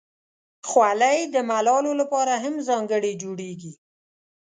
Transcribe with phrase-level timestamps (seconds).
[0.69, 3.73] خولۍ د ملالو لپاره هم ځانګړې جوړیږي.